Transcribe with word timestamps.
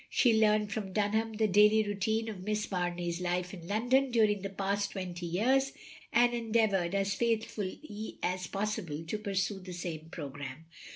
She 0.09 0.33
learnt 0.41 0.71
from 0.71 0.95
Dtmham 0.95 1.37
the 1.37 1.47
daily 1.47 1.83
routine 1.83 2.27
of 2.27 2.41
Miss 2.41 2.71
Mamey's 2.71 3.21
life 3.21 3.53
in 3.53 3.67
London 3.67 4.09
during 4.09 4.41
the 4.41 4.49
past 4.49 4.89
twenty 4.93 5.27
years, 5.27 5.73
and 6.11 6.33
en 6.33 6.51
deavoured, 6.51 6.95
as 6.95 7.13
faithfully 7.13 8.17
as 8.23 8.47
possible, 8.47 9.03
to 9.05 9.17
pursue 9.19 9.59
the 9.59 9.73
same 9.73 10.09
programme. 10.09 10.65